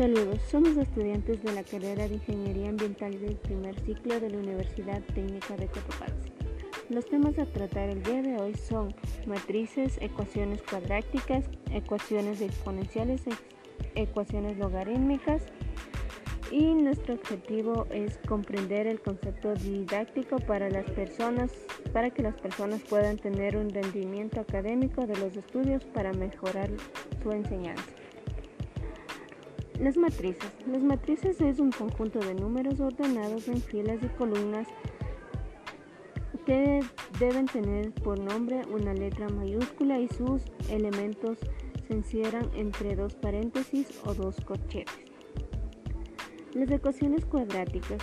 Saludos, 0.00 0.40
somos 0.50 0.78
estudiantes 0.78 1.42
de 1.42 1.52
la 1.52 1.62
carrera 1.62 2.08
de 2.08 2.14
Ingeniería 2.14 2.70
Ambiental 2.70 3.20
del 3.20 3.36
primer 3.36 3.78
ciclo 3.80 4.18
de 4.18 4.30
la 4.30 4.38
Universidad 4.38 5.02
Técnica 5.14 5.58
de 5.58 5.66
Cotopaxi. 5.66 6.32
Los 6.88 7.04
temas 7.04 7.38
a 7.38 7.44
tratar 7.44 7.90
el 7.90 8.02
día 8.02 8.22
de 8.22 8.38
hoy 8.38 8.54
son 8.54 8.94
matrices, 9.26 9.98
ecuaciones 10.00 10.62
cuadráticas, 10.62 11.44
ecuaciones 11.70 12.40
exponenciales, 12.40 13.20
ecuaciones 13.94 14.56
logarítmicas 14.56 15.42
y 16.50 16.64
nuestro 16.72 17.16
objetivo 17.16 17.86
es 17.90 18.16
comprender 18.26 18.86
el 18.86 19.02
concepto 19.02 19.52
didáctico 19.52 20.38
para 20.38 20.70
las 20.70 20.90
personas 20.92 21.52
para 21.92 22.08
que 22.08 22.22
las 22.22 22.40
personas 22.40 22.80
puedan 22.88 23.18
tener 23.18 23.54
un 23.54 23.68
rendimiento 23.68 24.40
académico 24.40 25.06
de 25.06 25.18
los 25.18 25.36
estudios 25.36 25.84
para 25.84 26.14
mejorar 26.14 26.70
su 27.22 27.32
enseñanza. 27.32 27.99
Las 29.80 29.96
matrices. 29.96 30.52
Las 30.70 30.82
matrices 30.82 31.40
es 31.40 31.58
un 31.58 31.72
conjunto 31.72 32.18
de 32.18 32.34
números 32.34 32.80
ordenados 32.80 33.48
en 33.48 33.62
filas 33.62 33.98
y 34.02 34.08
columnas 34.08 34.68
que 36.44 36.80
deben 37.18 37.46
tener 37.46 37.90
por 37.92 38.18
nombre 38.18 38.60
una 38.66 38.92
letra 38.92 39.30
mayúscula 39.30 39.98
y 39.98 40.06
sus 40.08 40.42
elementos 40.68 41.38
se 41.88 41.94
encierran 41.94 42.50
entre 42.54 42.94
dos 42.94 43.14
paréntesis 43.14 43.86
o 44.04 44.12
dos 44.12 44.36
corchetes. 44.44 44.94
Las 46.52 46.70
ecuaciones 46.70 47.24
cuadráticas. 47.24 48.02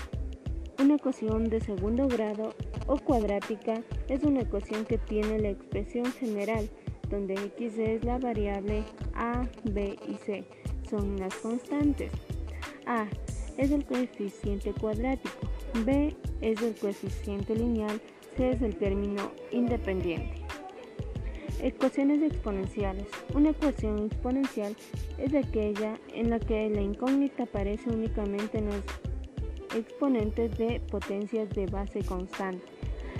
Una 0.79 0.95
ecuación 0.95 1.43
de 1.43 1.59
segundo 1.59 2.07
grado 2.07 2.55
o 2.87 2.97
cuadrática 2.97 3.83
es 4.07 4.23
una 4.23 4.41
ecuación 4.41 4.83
que 4.85 4.97
tiene 4.97 5.37
la 5.37 5.49
expresión 5.49 6.05
general, 6.05 6.67
donde 7.09 7.35
x 7.35 7.77
es 7.77 8.03
la 8.03 8.17
variable 8.17 8.83
a, 9.13 9.47
b 9.63 9.95
y 10.07 10.15
c 10.15 10.43
son 10.89 11.19
las 11.19 11.33
constantes. 11.35 12.11
A 12.85 13.07
es 13.57 13.71
el 13.71 13.85
coeficiente 13.85 14.73
cuadrático, 14.73 15.35
B 15.85 16.15
es 16.41 16.61
el 16.61 16.75
coeficiente 16.75 17.55
lineal, 17.55 18.01
C 18.35 18.51
es 18.51 18.61
el 18.61 18.75
término 18.77 19.31
independiente. 19.51 20.41
Ecuaciones 21.61 22.21
exponenciales. 22.21 23.07
Una 23.33 23.49
ecuación 23.49 24.05
exponencial 24.05 24.75
es 25.17 25.33
aquella 25.33 25.99
en 26.13 26.29
la 26.29 26.39
que 26.39 26.69
la 26.69 26.81
incógnita 26.81 27.43
aparece 27.43 27.89
únicamente 27.89 28.59
en 28.59 28.67
los 28.67 28.83
exponentes 29.75 30.55
de 30.57 30.79
potencias 30.91 31.49
de 31.49 31.65
base 31.65 32.03
constante. 32.03 32.63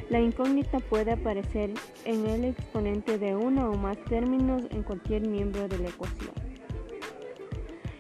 La 0.10 0.22
incógnita 0.22 0.80
puede 0.80 1.12
aparecer 1.12 1.74
en 2.06 2.28
el 2.28 2.46
exponente 2.46 3.18
de 3.18 3.36
uno 3.36 3.72
o 3.72 3.78
más 3.78 3.98
términos 4.06 4.64
en 4.70 4.84
cualquier 4.84 5.28
miembro 5.28 5.68
de 5.68 5.80
la 5.80 5.90
ecuación. 5.90 6.37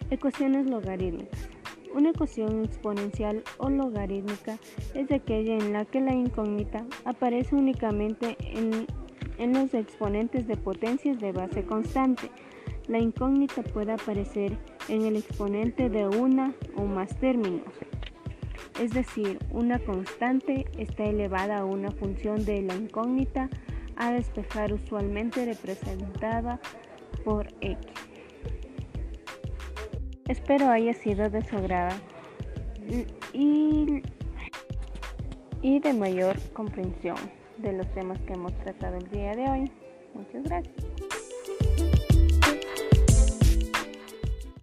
Ecuaciones 0.09 0.67
logarítmicas. 0.67 1.50
Una 1.94 2.11
ecuación 2.11 2.63
exponencial 2.63 3.44
o 3.58 3.69
logarítmica 3.69 4.58
es 4.94 5.11
aquella 5.11 5.58
en 5.58 5.73
la 5.73 5.83
que 5.83 5.99
la 5.99 6.14
incógnita 6.14 6.86
aparece 7.03 7.53
únicamente 7.55 8.38
en, 8.39 8.88
en 9.38 9.53
los 9.53 9.73
exponentes 9.73 10.47
de 10.47 10.55
potencias 10.55 11.19
de 11.19 11.33
base 11.33 11.66
constante. 11.66 12.31
La 12.88 12.99
incógnita 12.99 13.64
puede 13.64 13.91
aparecer 13.91 14.58
en 14.88 15.03
el 15.03 15.17
exponente 15.17 15.89
de 15.89 16.08
una 16.08 16.53
o 16.77 16.86
más 16.86 17.17
términos. 17.19 17.67
Es 18.80 18.92
decir, 18.92 19.39
una 19.52 19.80
constante 19.80 20.67
está 20.77 21.03
elevada 21.03 21.58
a 21.58 21.66
una 21.66 21.92
función 21.92 22.45
de 22.45 22.61
la 22.61 22.75
incógnita 22.75 23.49
a 23.97 24.11
despejar 24.14 24.71
usualmente 24.71 25.44
representada 25.44 26.61
por 27.25 27.47
x. 27.59 27.77
Espero 30.38 30.69
haya 30.69 30.93
sido 30.93 31.30
de 31.30 31.43
su 31.43 31.57
agrado 31.57 31.95
y, 33.33 34.02
y 35.61 35.80
de 35.80 35.93
mayor 35.93 36.39
comprensión 36.53 37.17
de 37.58 37.73
los 37.73 37.87
temas 37.93 38.17
que 38.21 38.33
hemos 38.33 38.53
tratado 38.59 38.97
el 38.97 39.09
día 39.09 39.36
de 39.36 39.49
hoy. 39.49 39.71
Muchas 40.14 40.43
gracias. 40.43 41.17